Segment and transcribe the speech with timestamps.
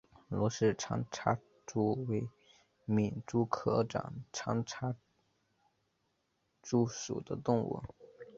[0.29, 2.27] 罗氏长插蛛为
[2.87, 4.11] 皿蛛科长
[4.65, 4.95] 插
[6.63, 7.83] 蛛属的动物。